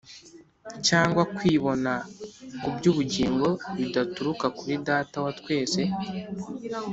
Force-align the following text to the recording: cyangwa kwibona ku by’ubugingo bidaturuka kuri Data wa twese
cyangwa 0.87 1.23
kwibona 1.35 1.91
ku 2.61 2.69
by’ubugingo 2.75 3.47
bidaturuka 3.77 4.45
kuri 4.57 4.73
Data 4.87 5.15
wa 5.25 5.31
twese 5.39 5.81